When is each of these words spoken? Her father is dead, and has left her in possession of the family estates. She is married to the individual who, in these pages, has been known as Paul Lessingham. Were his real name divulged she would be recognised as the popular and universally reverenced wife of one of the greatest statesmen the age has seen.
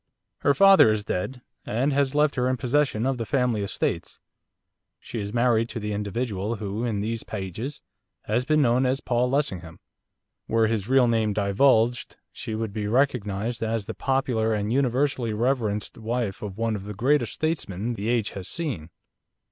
Her 0.39 0.55
father 0.55 0.89
is 0.89 1.03
dead, 1.03 1.43
and 1.63 1.93
has 1.93 2.15
left 2.15 2.33
her 2.33 2.49
in 2.49 2.57
possession 2.57 3.05
of 3.05 3.19
the 3.19 3.23
family 3.27 3.61
estates. 3.61 4.17
She 4.99 5.19
is 5.19 5.31
married 5.31 5.69
to 5.69 5.79
the 5.79 5.93
individual 5.93 6.55
who, 6.55 6.83
in 6.83 7.01
these 7.01 7.21
pages, 7.21 7.83
has 8.23 8.43
been 8.43 8.63
known 8.63 8.87
as 8.87 8.99
Paul 8.99 9.29
Lessingham. 9.29 9.77
Were 10.47 10.65
his 10.65 10.89
real 10.89 11.07
name 11.07 11.33
divulged 11.33 12.17
she 12.31 12.55
would 12.55 12.73
be 12.73 12.87
recognised 12.87 13.61
as 13.61 13.85
the 13.85 13.93
popular 13.93 14.55
and 14.55 14.73
universally 14.73 15.33
reverenced 15.33 15.99
wife 15.99 16.41
of 16.41 16.57
one 16.57 16.75
of 16.75 16.85
the 16.85 16.95
greatest 16.95 17.33
statesmen 17.33 17.93
the 17.93 18.09
age 18.09 18.31
has 18.31 18.47
seen. 18.47 18.89